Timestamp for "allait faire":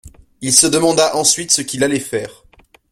1.83-2.43